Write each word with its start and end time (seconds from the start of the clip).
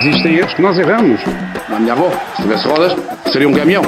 Existem 0.00 0.36
erros 0.36 0.54
que 0.54 0.62
nós 0.62 0.78
erramos. 0.78 1.20
A 1.68 1.78
minha 1.78 1.92
avó, 1.92 2.10
se 2.36 2.42
tivesse 2.42 2.66
rodas, 2.66 2.96
seria 3.32 3.48
um 3.48 3.52
caminhão. 3.52 3.82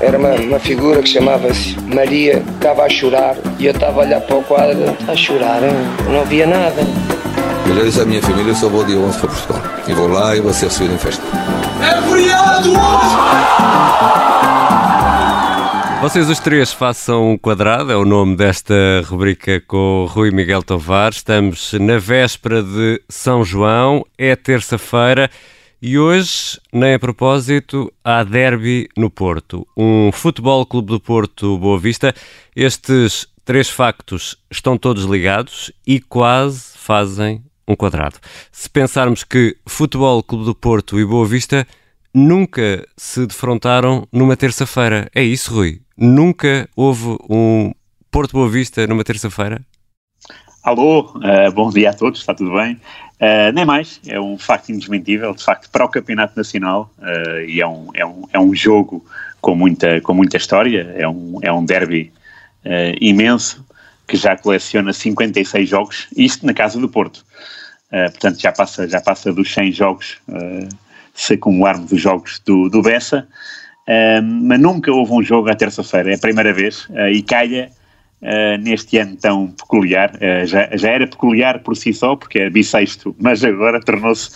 Era 0.00 0.18
uma, 0.18 0.30
uma 0.30 0.58
figura 0.58 1.02
que 1.02 1.08
chamava-se 1.08 1.76
Maria, 1.92 2.42
estava 2.54 2.84
a 2.84 2.88
chorar 2.88 3.36
e 3.58 3.66
eu 3.66 3.72
estava 3.72 4.00
a 4.00 4.04
olhar 4.04 4.20
para 4.20 4.36
o 4.36 4.42
quadro, 4.42 4.96
a 5.06 5.16
chorar, 5.16 5.62
hein? 5.62 5.74
Não 6.10 6.24
via 6.24 6.46
nada. 6.46 6.82
Eu 7.68 7.76
já 7.76 7.82
disse 7.82 8.00
à 8.00 8.04
minha 8.04 8.22
família, 8.22 8.50
eu 8.50 8.54
só 8.54 8.68
vou 8.68 8.84
dia 8.84 8.96
11 8.96 9.18
para 9.18 9.28
Portugal. 9.28 9.62
E 9.88 9.92
vou 9.92 10.08
lá 10.08 10.36
e 10.36 10.40
vou 10.40 10.52
ser 10.52 10.66
recebido 10.66 10.94
em 10.94 10.98
festa. 10.98 11.22
É 11.80 12.02
feriado 12.08 12.70
hoje! 12.70 14.21
Vocês 16.02 16.28
os 16.28 16.40
três 16.40 16.72
façam 16.72 17.30
um 17.30 17.38
quadrado, 17.38 17.92
é 17.92 17.96
o 17.96 18.04
nome 18.04 18.34
desta 18.34 18.74
rubrica 19.04 19.60
com 19.60 20.02
o 20.02 20.06
Rui 20.06 20.32
Miguel 20.32 20.60
Tovar. 20.60 21.12
Estamos 21.12 21.74
na 21.74 21.96
véspera 21.96 22.60
de 22.60 23.00
São 23.08 23.44
João, 23.44 24.04
é 24.18 24.34
terça-feira 24.34 25.30
e 25.80 25.96
hoje, 25.96 26.60
nem 26.72 26.94
a 26.94 26.98
propósito, 26.98 27.92
há 28.02 28.24
derby 28.24 28.88
no 28.96 29.08
Porto. 29.08 29.64
Um 29.76 30.10
Futebol 30.10 30.66
Clube 30.66 30.88
do 30.88 30.98
Porto 30.98 31.56
Boa 31.56 31.78
Vista. 31.78 32.12
Estes 32.56 33.28
três 33.44 33.70
factos 33.70 34.36
estão 34.50 34.76
todos 34.76 35.04
ligados 35.04 35.70
e 35.86 36.00
quase 36.00 36.76
fazem 36.78 37.44
um 37.66 37.76
quadrado. 37.76 38.16
Se 38.50 38.68
pensarmos 38.68 39.22
que 39.22 39.56
Futebol 39.64 40.20
Clube 40.24 40.46
do 40.46 40.54
Porto 40.54 40.98
e 40.98 41.04
Boa 41.04 41.24
Vista 41.24 41.64
nunca 42.14 42.86
se 42.96 43.26
defrontaram 43.26 44.06
numa 44.12 44.36
terça-feira. 44.36 45.08
É 45.14 45.22
isso, 45.22 45.54
Rui? 45.54 45.80
Nunca 45.96 46.68
houve 46.76 47.16
um 47.28 47.72
Porto 48.10 48.32
Boa 48.32 48.48
Vista 48.48 48.86
numa 48.86 49.04
terça-feira? 49.04 49.60
Alô, 50.62 51.12
uh, 51.16 51.52
bom 51.52 51.70
dia 51.70 51.90
a 51.90 51.94
todos, 51.94 52.20
está 52.20 52.32
tudo 52.32 52.52
bem? 52.52 52.74
Uh, 53.20 53.52
nem 53.52 53.64
mais, 53.64 54.00
é 54.06 54.20
um 54.20 54.38
facto 54.38 54.70
indesmentível, 54.70 55.34
de 55.34 55.42
facto, 55.42 55.68
para 55.70 55.84
o 55.84 55.88
Campeonato 55.88 56.34
Nacional 56.36 56.92
uh, 56.98 57.40
e 57.40 57.60
é 57.60 57.66
um, 57.66 57.88
é, 57.94 58.06
um, 58.06 58.28
é 58.32 58.38
um 58.38 58.54
jogo 58.54 59.04
com 59.40 59.56
muita, 59.56 60.00
com 60.02 60.14
muita 60.14 60.36
história, 60.36 60.94
é 60.96 61.08
um, 61.08 61.38
é 61.42 61.52
um 61.52 61.64
derby 61.64 62.12
imenso 63.00 63.66
que 64.06 64.16
já 64.16 64.36
coleciona 64.36 64.92
56 64.92 65.68
jogos, 65.68 66.06
isto 66.16 66.46
na 66.46 66.54
Casa 66.54 66.78
do 66.78 66.88
Porto. 66.88 67.24
portanto, 67.90 68.40
já 68.40 68.52
passa, 68.52 68.86
já 68.88 69.00
passa 69.00 69.32
dos 69.32 69.52
100 69.52 69.72
jogos 69.72 70.20
se 71.14 71.34
acumularmos 71.34 71.92
os 71.92 72.00
jogos 72.00 72.40
do, 72.44 72.68
do 72.68 72.82
Bessa. 72.82 73.26
Uh, 73.82 74.22
mas 74.22 74.60
nunca 74.60 74.92
houve 74.92 75.12
um 75.12 75.22
jogo 75.22 75.50
à 75.50 75.54
terça-feira, 75.54 76.12
é 76.12 76.14
a 76.14 76.18
primeira 76.18 76.52
vez, 76.52 76.84
uh, 76.90 77.08
e 77.12 77.20
calha 77.20 77.68
uh, 78.22 78.62
neste 78.62 78.96
ano 78.98 79.16
tão 79.16 79.48
peculiar. 79.48 80.16
Ah, 80.20 80.46
já, 80.46 80.70
já 80.76 80.90
era 80.90 81.06
peculiar 81.06 81.58
por 81.60 81.76
si 81.76 81.92
só, 81.92 82.14
porque 82.14 82.38
é 82.38 82.50
bissexto, 82.50 83.14
mas 83.18 83.42
agora 83.42 83.80
tornou-se 83.80 84.30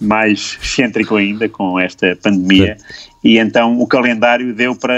mais 0.00 0.58
excêntrico 0.62 1.16
ainda 1.16 1.46
com 1.46 1.78
esta 1.78 2.16
pandemia, 2.22 2.78
e 3.22 3.38
então 3.38 3.78
o 3.78 3.86
calendário 3.86 4.54
deu 4.54 4.74
para, 4.74 4.94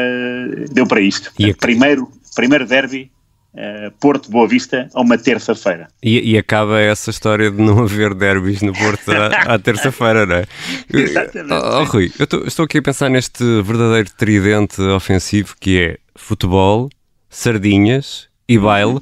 deu 0.70 0.86
para 0.86 1.00
isto. 1.00 1.32
Primeiro, 1.58 2.08
primeiro 2.36 2.66
derby 2.66 3.10
Uh, 3.58 3.90
Porto 3.98 4.30
Boa 4.30 4.46
Vista 4.46 4.88
a 4.94 5.00
uma 5.00 5.18
terça-feira. 5.18 5.88
E, 6.00 6.34
e, 6.34 6.38
acaba 6.38 6.78
essa 6.78 7.10
história 7.10 7.50
de 7.50 7.60
não 7.60 7.80
haver 7.80 8.14
derbys 8.14 8.62
no 8.62 8.72
Porto 8.72 9.10
à, 9.10 9.54
à 9.54 9.58
terça-feira, 9.60 10.24
não 10.24 10.36
é? 10.36 10.44
Exatamente. 10.92 11.52
Oh, 11.52 11.80
oh 11.80 11.84
Rui, 11.84 12.12
eu 12.20 12.26
tô, 12.28 12.44
estou 12.46 12.64
aqui 12.66 12.78
a 12.78 12.82
pensar 12.82 13.10
neste 13.10 13.42
verdadeiro 13.62 14.10
tridente 14.16 14.80
ofensivo 14.80 15.56
que 15.58 15.76
é 15.76 15.98
futebol, 16.14 16.88
sardinhas 17.28 18.28
e 18.48 18.56
baile, 18.56 19.00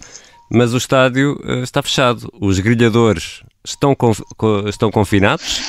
mas 0.50 0.72
o 0.72 0.78
estádio 0.78 1.38
uh, 1.44 1.62
está 1.62 1.82
fechado. 1.82 2.26
Os 2.40 2.58
grilhadores 2.58 3.42
estão, 3.62 3.94
conf, 3.94 4.20
estão 4.66 4.90
confinados, 4.90 5.60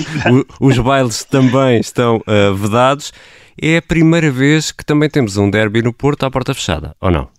os 0.60 0.78
bailes 0.78 1.24
também 1.24 1.80
estão 1.80 2.16
uh, 2.18 2.54
vedados. 2.54 3.14
É 3.58 3.78
a 3.78 3.82
primeira 3.82 4.30
vez 4.30 4.70
que 4.70 4.84
também 4.84 5.08
temos 5.08 5.38
um 5.38 5.48
derby 5.48 5.80
no 5.80 5.90
Porto 5.90 6.26
à 6.26 6.30
porta 6.30 6.52
fechada, 6.52 6.94
ou 7.00 7.10
não? 7.10 7.34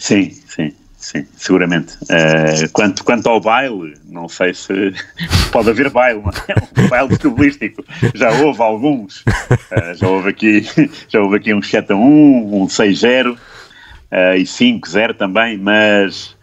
Sim, 0.00 0.30
sim, 0.46 0.72
sim, 0.96 1.26
seguramente. 1.36 1.94
Uh, 2.04 2.68
quanto, 2.72 3.04
quanto 3.04 3.28
ao 3.28 3.40
baile, 3.40 3.94
não 4.08 4.28
sei 4.28 4.54
se 4.54 4.92
pode 5.52 5.70
haver 5.70 5.90
baile, 5.90 6.22
é? 6.48 6.80
Um 6.80 6.88
baile 6.88 7.10
futebolístico. 7.10 7.84
Já 8.14 8.30
houve 8.32 8.60
alguns. 8.62 9.20
Uh, 9.20 9.94
já 9.94 10.08
houve 10.08 10.30
aqui, 10.30 10.66
já 11.08 11.20
houve 11.20 11.36
aqui 11.36 11.54
um 11.54 11.62
7 11.62 11.92
a 11.92 11.96
1, 11.96 12.62
um 12.62 12.68
6 12.68 12.98
0 12.98 13.32
uh, 13.32 14.36
e 14.36 14.46
5 14.46 14.88
0 14.88 15.14
também, 15.14 15.58
mas 15.58 16.34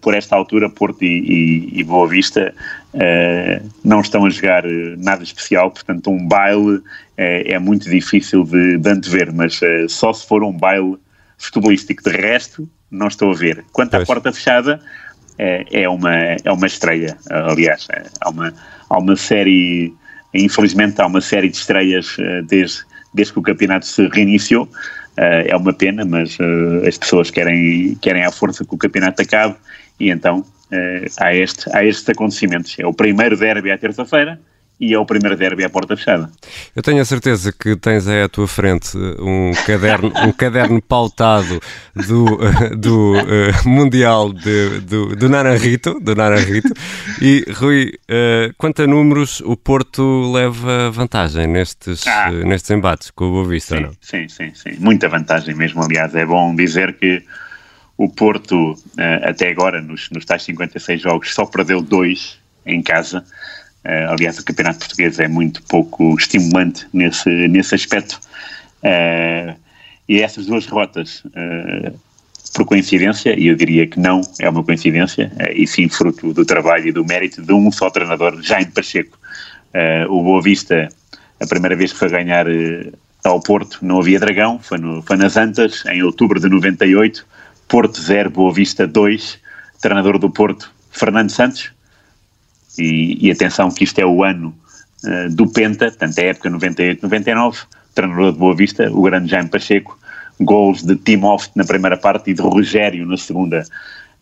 por 0.00 0.14
esta 0.14 0.36
altura 0.36 0.70
Porto 0.70 1.02
e, 1.02 1.08
e, 1.74 1.80
e 1.80 1.82
Boa 1.82 2.06
Vista 2.06 2.54
não 3.82 4.00
estão 4.00 4.24
a 4.24 4.30
jogar 4.30 4.62
nada 4.96 5.24
especial, 5.24 5.72
portanto 5.72 6.08
um 6.08 6.24
baile 6.24 6.80
é 7.16 7.58
muito 7.58 7.90
difícil 7.90 8.44
de, 8.44 8.78
de 8.78 8.88
antever, 8.88 9.34
mas 9.34 9.58
só 9.88 10.12
se 10.12 10.24
for 10.24 10.44
um 10.44 10.52
baile 10.52 10.96
futebolístico. 11.46 12.02
De 12.02 12.10
resto, 12.10 12.68
não 12.90 13.08
estou 13.08 13.32
a 13.32 13.34
ver. 13.34 13.64
Quanto 13.72 13.90
pois. 13.90 14.02
à 14.02 14.06
porta 14.06 14.32
fechada, 14.32 14.80
é, 15.38 15.64
é, 15.82 15.88
uma, 15.88 16.14
é 16.14 16.52
uma 16.52 16.66
estreia. 16.66 17.16
Aliás, 17.30 17.86
é, 17.90 18.04
há, 18.20 18.30
uma, 18.30 18.54
há 18.88 18.98
uma 18.98 19.16
série, 19.16 19.92
infelizmente, 20.32 21.00
há 21.00 21.06
uma 21.06 21.20
série 21.20 21.48
de 21.48 21.56
estreias 21.56 22.16
eh, 22.18 22.42
desde, 22.42 22.84
desde 23.12 23.32
que 23.32 23.38
o 23.38 23.42
campeonato 23.42 23.86
se 23.86 24.06
reiniciou. 24.08 24.64
Uh, 25.16 25.46
é 25.46 25.56
uma 25.56 25.72
pena, 25.72 26.04
mas 26.04 26.36
uh, 26.40 26.88
as 26.88 26.98
pessoas 26.98 27.30
querem, 27.30 27.94
querem 28.02 28.24
à 28.24 28.32
força 28.32 28.64
que 28.64 28.74
o 28.74 28.76
campeonato 28.76 29.22
acabe 29.22 29.54
e 30.00 30.10
então 30.10 30.44
há, 31.20 31.32
este, 31.32 31.70
há 31.72 31.84
estes 31.84 32.08
acontecimentos. 32.08 32.74
É 32.80 32.84
o 32.84 32.92
primeiro 32.92 33.36
derby 33.36 33.70
à 33.70 33.78
terça-feira, 33.78 34.40
e 34.84 34.92
é 34.92 34.98
o 34.98 35.06
primeiro 35.06 35.34
derby 35.34 35.64
à 35.64 35.70
porta 35.70 35.96
fechada. 35.96 36.30
Eu 36.76 36.82
tenho 36.82 37.00
a 37.00 37.04
certeza 37.04 37.50
que 37.50 37.74
tens 37.74 38.06
aí 38.06 38.22
à 38.22 38.28
tua 38.28 38.46
frente 38.46 38.96
um 39.18 39.52
caderno, 39.66 40.12
um 40.26 40.32
caderno 40.32 40.82
pautado 40.82 41.58
do, 41.94 42.76
do 42.76 43.14
uh, 43.14 43.68
Mundial 43.68 44.30
de, 44.30 44.80
do, 44.80 45.16
do 45.16 45.28
Naranjito, 45.28 45.98
do 46.00 46.14
Naranjito. 46.14 46.68
E, 47.22 47.44
Rui, 47.54 47.94
uh, 48.10 48.52
quanto 48.58 48.82
a 48.82 48.86
números, 48.86 49.40
o 49.40 49.56
Porto 49.56 50.30
leva 50.30 50.90
vantagem 50.90 51.46
nestes, 51.46 52.06
ah, 52.06 52.30
uh, 52.30 52.46
nestes 52.46 52.70
embates 52.70 53.10
com 53.10 53.24
o 53.24 53.30
Boa 53.30 53.48
Vista, 53.48 53.76
sim, 53.76 53.82
não? 53.82 53.92
Sim, 54.00 54.28
sim, 54.28 54.52
sim. 54.54 54.76
Muita 54.78 55.08
vantagem 55.08 55.54
mesmo, 55.54 55.82
aliás. 55.82 56.14
É 56.14 56.26
bom 56.26 56.54
dizer 56.54 56.94
que 56.98 57.22
o 57.96 58.08
Porto, 58.10 58.74
até 59.22 59.48
agora, 59.48 59.80
nos, 59.80 60.10
nos 60.10 60.24
tais 60.24 60.42
56 60.42 61.00
jogos, 61.00 61.32
só 61.32 61.46
perdeu 61.46 61.80
dois 61.80 62.38
em 62.66 62.82
casa. 62.82 63.24
Uh, 63.84 64.12
aliás, 64.12 64.38
o 64.38 64.44
campeonato 64.44 64.78
português 64.78 65.18
é 65.18 65.28
muito 65.28 65.62
pouco 65.64 66.14
estimulante 66.16 66.86
nesse, 66.92 67.28
nesse 67.48 67.74
aspecto. 67.74 68.18
Uh, 68.82 69.54
e 70.08 70.22
essas 70.22 70.46
duas 70.46 70.64
derrotas, 70.64 71.22
uh, 71.26 71.98
por 72.54 72.64
coincidência, 72.64 73.38
e 73.38 73.48
eu 73.48 73.56
diria 73.56 73.86
que 73.86 74.00
não 74.00 74.22
é 74.40 74.48
uma 74.48 74.64
coincidência, 74.64 75.30
e 75.54 75.66
sim 75.66 75.88
fruto 75.88 76.32
do 76.32 76.44
trabalho 76.44 76.88
e 76.88 76.92
do 76.92 77.04
mérito 77.04 77.42
de 77.42 77.52
um 77.52 77.70
só 77.72 77.90
treinador, 77.90 78.40
Jaime 78.42 78.70
Pacheco. 78.70 79.18
o 80.08 80.22
Boa 80.22 80.40
Vista, 80.40 80.88
a 81.40 81.46
primeira 81.48 81.74
vez 81.74 81.92
que 81.92 81.98
foi 81.98 82.08
ganhar 82.10 82.46
ao 83.24 83.40
Porto, 83.40 83.78
não 83.82 83.98
havia 83.98 84.20
Dragão, 84.20 84.60
foi, 84.60 84.78
no, 84.78 85.02
foi 85.02 85.16
nas 85.16 85.36
Antas, 85.36 85.84
em 85.86 86.00
outubro 86.04 86.38
de 86.38 86.48
98, 86.48 87.26
Porto 87.66 88.00
0, 88.00 88.30
Boa 88.30 88.52
Vista 88.52 88.86
2, 88.86 89.40
treinador 89.80 90.16
do 90.16 90.30
Porto, 90.30 90.70
Fernando 90.92 91.30
Santos, 91.30 91.73
e, 92.78 93.18
e 93.26 93.30
atenção 93.30 93.70
que 93.70 93.84
isto 93.84 93.98
é 93.98 94.06
o 94.06 94.22
ano 94.24 94.54
uh, 95.04 95.30
do 95.34 95.46
Penta, 95.46 95.86
portanto 95.86 96.18
é 96.18 96.22
a 96.22 96.26
época 96.26 96.50
98-99, 96.50 97.66
treinador 97.94 98.32
de 98.32 98.38
Boa 98.38 98.54
Vista, 98.54 98.90
o 98.90 99.02
grande 99.02 99.30
Jaime 99.30 99.48
Pacheco, 99.48 99.98
gols 100.40 100.82
de 100.82 100.96
Tim 100.96 101.22
Oft 101.22 101.52
na 101.54 101.64
primeira 101.64 101.96
parte 101.96 102.30
e 102.30 102.34
de 102.34 102.42
Rogério 102.42 103.06
na 103.06 103.16
segunda. 103.16 103.64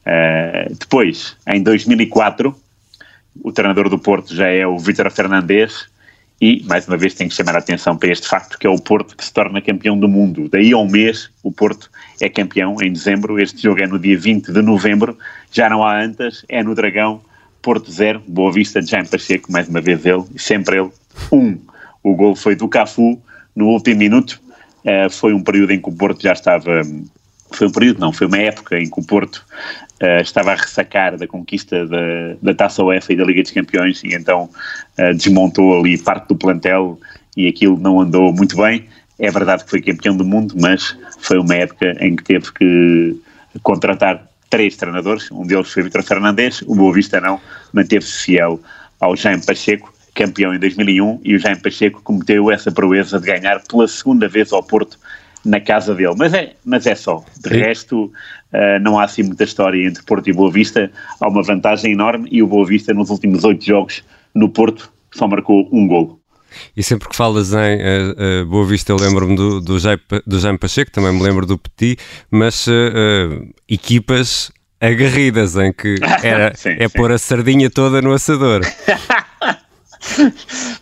Uh, 0.07 0.75
depois, 0.79 1.37
em 1.47 1.63
2004, 1.63 2.55
o 3.43 3.53
treinador 3.53 3.89
do 3.89 3.99
Porto 3.99 4.35
já 4.35 4.49
é 4.49 4.67
o 4.67 4.79
Vítor 4.79 5.11
Fernandes 5.11 5.87
e, 6.41 6.63
mais 6.65 6.89
uma 6.89 6.97
vez, 6.97 7.15
tenho 7.15 7.31
que 7.31 7.37
chamar 7.37 7.55
a 7.55 7.61
atenção 7.61 7.97
para 7.97 8.11
este 8.11 8.29
facto, 8.29 8.59
que 8.59 8.67
é 8.67 8.71
o 8.71 8.77
Porto 8.77 9.17
que 9.17 9.25
se 9.25 9.33
torna 9.33 9.63
campeão 9.63 9.97
do 9.97 10.09
mundo. 10.09 10.49
Daí 10.49 10.73
a 10.73 10.77
um 10.77 10.89
mês, 10.89 11.31
o 11.43 11.53
Porto 11.53 11.89
é 12.21 12.29
campeão, 12.29 12.77
em 12.83 12.93
dezembro, 12.93 13.41
este 13.41 13.63
jogo 13.63 13.81
é 13.81 13.87
no 13.87 13.99
dia 13.99 14.19
20 14.19 14.53
de 14.53 14.61
novembro, 14.61 15.17
já 15.53 15.71
não 15.71 15.85
há 15.85 16.03
antas, 16.03 16.45
é 16.49 16.61
no 16.63 16.75
Dragão, 16.75 17.23
Porto 17.63 17.91
0, 17.91 18.23
Boa 18.27 18.53
Vista 18.53 18.83
de 18.83 18.91
Jaime 18.91 19.09
Pacheco, 19.09 19.51
mais 19.51 19.69
uma 19.69 19.81
vez 19.81 20.05
ele, 20.05 20.25
sempre 20.37 20.79
ele, 20.79 20.91
1. 21.31 21.37
Um. 21.37 21.59
O 22.03 22.15
gol 22.17 22.35
foi 22.35 22.57
do 22.57 22.69
Cafu 22.69 23.23
no 23.55 23.69
último 23.69 23.99
minuto. 23.99 24.41
Uh, 24.85 25.09
foi 25.09 25.33
um 25.33 25.43
período 25.43 25.71
em 25.71 25.81
que 25.81 25.89
o 25.89 25.93
Porto 25.93 26.21
já 26.21 26.33
estava. 26.33 26.83
Foi 27.53 27.69
um 27.69 27.71
período, 27.71 28.01
não, 28.01 28.13
foi 28.13 28.27
uma 28.27 28.39
época 28.39 28.79
em 28.79 28.91
que 28.91 29.01
o 29.01 29.05
Porto 29.05 29.47
uh, 30.03 30.21
estava 30.21 30.53
a 30.53 30.57
ressacar 30.57 31.17
da 31.17 31.27
conquista 31.29 31.87
da, 31.87 32.35
da 32.43 32.55
Taça 32.55 32.83
UEFA 32.83 33.13
e 33.13 33.17
da 33.17 33.25
Liga 33.25 33.43
dos 33.43 33.53
Campeões 33.53 34.03
e 34.03 34.15
então 34.15 34.51
uh, 34.99 35.15
desmontou 35.15 35.79
ali 35.79 35.97
parte 35.97 36.29
do 36.29 36.35
plantel 36.35 36.99
e 37.37 37.47
aquilo 37.47 37.79
não 37.79 38.01
andou 38.01 38.33
muito 38.33 38.57
bem. 38.57 38.89
É 39.19 39.31
verdade 39.31 39.63
que 39.63 39.71
foi 39.71 39.81
campeão 39.81 40.17
do 40.17 40.25
mundo, 40.25 40.57
mas 40.61 40.97
foi 41.21 41.39
uma 41.39 41.55
época 41.55 41.97
em 42.01 42.17
que 42.17 42.25
teve 42.25 42.53
que 42.53 43.17
contratar 43.63 44.27
três 44.53 44.77
treinadores, 44.77 45.31
um 45.33 45.47
deles 45.47 45.73
foi 45.73 45.83
Vitor 45.83 46.03
Fernandes, 46.03 46.61
o 46.67 46.75
Boa 46.75 46.93
Vista 46.93 47.19
não, 47.19 47.41
manteve-se 47.73 48.25
fiel 48.25 48.61
ao 49.01 49.17
Jaime 49.17 49.43
Pacheco, 49.43 49.91
campeão 50.15 50.55
em 50.55 50.59
2001, 50.59 51.21
e 51.25 51.35
o 51.35 51.39
Jaime 51.39 51.59
Pacheco 51.59 52.03
cometeu 52.03 52.51
essa 52.51 52.71
proeza 52.71 53.19
de 53.19 53.25
ganhar 53.25 53.63
pela 53.63 53.89
segunda 53.89 54.29
vez 54.29 54.53
ao 54.53 54.63
Porto 54.63 54.99
na 55.43 55.59
casa 55.59 55.95
dele. 55.95 56.15
Mas 56.19 56.35
é, 56.35 56.53
mas 56.63 56.87
é 56.87 56.95
só. 56.95 57.25
De 57.41 57.49
Sim. 57.49 57.61
resto, 57.61 58.05
uh, 58.05 58.79
não 58.83 58.99
há 58.99 59.05
assim 59.05 59.23
muita 59.23 59.45
história 59.45 59.89
entre 59.89 60.03
Porto 60.03 60.29
e 60.29 60.35
Boa 60.35 60.53
Vista. 60.53 60.93
Há 61.19 61.29
uma 61.29 61.43
vantagem 61.43 61.93
enorme 61.93 62.29
e 62.31 62.43
o 62.43 62.47
Boa 62.47 62.67
Vista, 62.67 62.93
nos 62.93 63.09
últimos 63.09 63.45
oito 63.45 63.65
jogos 63.65 64.05
no 64.35 64.51
Porto, 64.51 64.93
só 65.13 65.27
marcou 65.27 65.67
um 65.73 65.87
gol. 65.87 66.22
E 66.77 66.83
sempre 66.83 67.09
que 67.09 67.17
falas 67.17 67.53
em 67.53 67.57
uh, 67.57 68.43
uh, 68.43 68.47
Boa 68.47 68.67
Vista, 68.67 68.93
eu 68.93 68.97
lembro-me 68.97 69.37
do, 69.37 69.61
do, 69.61 69.77
do 70.27 70.39
Jaime 70.41 70.59
Pacheco, 70.59 70.91
também 70.91 71.13
me 71.13 71.23
lembro 71.23 71.47
do 71.47 71.59
Petit, 71.59 71.99
mas 72.31 72.67
equipas 73.69 74.53
agarridas 74.83 75.57
em 75.57 75.73
que 75.73 75.95
era, 76.23 76.53
sim, 76.57 76.77
é 76.79 76.89
sim. 76.89 76.99
pôr 76.99 77.13
a 77.13 77.19
sardinha 77.19 77.71
toda 77.71 78.03
no 78.03 78.13
assador. 78.13 78.63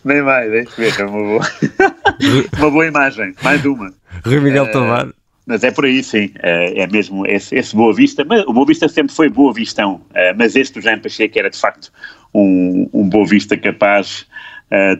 Nem 0.03 0.23
mais, 0.23 0.49
ver, 0.49 0.67
é 0.99 1.05
uma 1.05 1.19
boa, 1.19 1.47
uma 2.57 2.71
boa 2.71 2.87
imagem, 2.87 3.35
mais 3.43 3.63
uma. 3.63 3.93
Rui 4.25 4.39
Miguel 4.39 4.63
uh, 4.63 4.71
Tovar. 4.71 5.09
Mas 5.45 5.63
é 5.63 5.69
por 5.69 5.85
aí, 5.85 6.03
sim, 6.03 6.25
uh, 6.37 6.79
é 6.79 6.87
mesmo 6.87 7.27
esse, 7.27 7.55
esse, 7.55 7.75
Boa 7.75 7.93
Vista, 7.93 8.25
mas 8.25 8.43
o 8.47 8.53
Boa 8.53 8.65
Vista 8.65 8.89
sempre 8.89 9.13
foi 9.13 9.29
Boa 9.29 9.53
Vistão, 9.53 10.01
uh, 10.09 10.35
mas 10.35 10.55
este 10.55 10.73
do 10.79 10.81
Jaime 10.81 11.03
Pacheco 11.03 11.37
era 11.37 11.51
de 11.51 11.57
facto 11.59 11.91
um, 12.33 12.89
um 12.91 13.07
Boa 13.07 13.27
Vista 13.27 13.55
capaz 13.55 14.25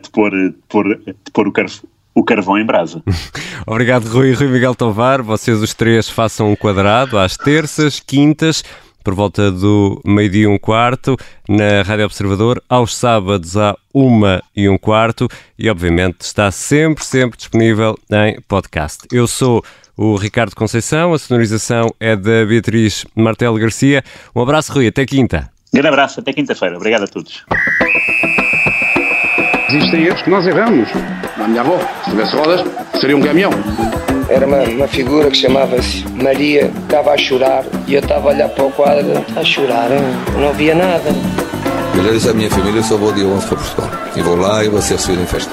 de 0.02 0.10
pôr, 0.10 0.30
de 0.30 0.54
pôr, 0.68 0.98
de 0.98 1.30
pôr 1.32 1.48
o, 1.48 1.52
carvão, 1.52 1.80
o 2.14 2.24
carvão 2.24 2.58
em 2.58 2.64
brasa. 2.64 3.02
Obrigado, 3.66 4.06
Rui. 4.06 4.32
Rui 4.32 4.48
Miguel 4.48 4.74
Tovar. 4.74 5.22
Vocês 5.22 5.60
os 5.62 5.74
três 5.74 6.08
façam 6.08 6.50
um 6.50 6.56
quadrado 6.56 7.18
às 7.18 7.36
terças, 7.36 8.00
quintas, 8.00 8.62
por 9.02 9.14
volta 9.14 9.50
do 9.50 10.00
meio-dia 10.04 10.44
e 10.44 10.46
um 10.46 10.58
quarto, 10.58 11.16
na 11.48 11.82
Rádio 11.82 12.04
Observador, 12.04 12.62
aos 12.68 12.94
sábados 12.94 13.56
à 13.56 13.76
uma 13.92 14.42
e 14.54 14.68
um 14.68 14.78
quarto 14.78 15.28
e, 15.58 15.68
obviamente, 15.68 16.20
está 16.20 16.50
sempre, 16.50 17.04
sempre 17.04 17.36
disponível 17.36 17.98
em 18.10 18.40
podcast. 18.42 19.06
Eu 19.10 19.26
sou 19.26 19.64
o 19.96 20.16
Ricardo 20.16 20.54
Conceição, 20.54 21.12
a 21.12 21.18
sonorização 21.18 21.92
é 22.00 22.16
da 22.16 22.44
Beatriz 22.46 23.04
Martelo 23.14 23.58
Garcia. 23.58 24.02
Um 24.34 24.40
abraço, 24.40 24.72
Rui, 24.72 24.86
até 24.86 25.04
quinta. 25.04 25.50
Grande 25.72 25.88
abraço, 25.88 26.20
até 26.20 26.32
quinta-feira. 26.32 26.76
Obrigado 26.76 27.04
a 27.04 27.08
todos. 27.08 27.44
Existem 29.74 30.04
erros 30.04 30.20
que 30.20 30.28
nós 30.28 30.46
erramos. 30.46 30.86
A 31.42 31.48
minha 31.48 31.62
avó, 31.62 31.78
se 32.04 32.10
tivesse 32.10 32.36
rodas, 32.36 32.62
seria 33.00 33.16
um 33.16 33.22
caminhão. 33.22 33.50
Era 34.28 34.46
uma, 34.46 34.58
uma 34.64 34.86
figura 34.86 35.30
que 35.30 35.36
chamava-se 35.38 36.06
Maria, 36.10 36.70
estava 36.82 37.12
a 37.12 37.16
chorar 37.16 37.64
e 37.86 37.94
eu 37.94 38.00
estava 38.00 38.28
a 38.28 38.32
olhar 38.34 38.50
para 38.50 38.64
o 38.64 38.70
quadro, 38.70 39.24
a 39.34 39.42
chorar, 39.42 39.88
não 40.38 40.50
havia 40.50 40.74
nada. 40.74 41.10
Eu 41.96 42.04
já 42.04 42.10
disse 42.10 42.28
à 42.28 42.34
minha 42.34 42.50
família, 42.50 42.80
eu 42.80 42.84
só 42.84 42.98
vou 42.98 43.14
dia 43.14 43.24
11 43.24 43.46
para 43.46 43.56
Portugal. 43.56 43.90
E 44.14 44.20
vou 44.20 44.36
lá 44.36 44.62
e 44.62 44.68
vou 44.68 44.82
ser 44.82 44.96
recebido 44.96 45.22
em 45.22 45.26
festa. 45.26 45.50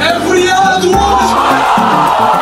É 0.00 0.28
feriado 0.28 0.88
hoje! 0.88 2.41